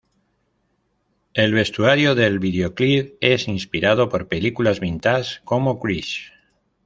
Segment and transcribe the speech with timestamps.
[1.35, 6.31] El vestuario del videoclip es inspirado por películas vintage como "Grease".